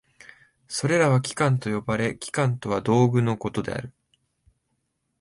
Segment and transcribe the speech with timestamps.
[0.67, 3.93] それらは器官と呼ばれ、器官とは道具のことである。